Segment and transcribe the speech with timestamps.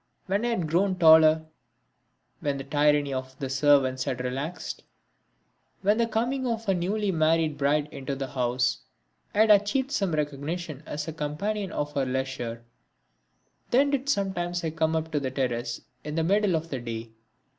[0.25, 1.45] When I had grown taller;
[2.39, 4.81] when the tyranny of the servants had relaxed;
[5.83, 8.79] when, with the coming of a newly married bride into the house,
[9.35, 12.65] I had achieved some recognition as a companion of her leisure,
[13.69, 17.11] then did I sometimes come up to the terrace in the middle of the day.